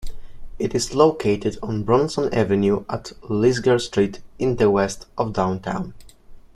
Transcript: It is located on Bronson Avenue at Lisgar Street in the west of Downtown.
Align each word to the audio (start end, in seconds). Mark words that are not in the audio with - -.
It 0.57 0.73
is 0.73 0.95
located 0.95 1.59
on 1.61 1.83
Bronson 1.83 2.33
Avenue 2.33 2.85
at 2.89 3.11
Lisgar 3.29 3.79
Street 3.79 4.19
in 4.39 4.55
the 4.55 4.71
west 4.71 5.05
of 5.15 5.31
Downtown. 5.33 5.93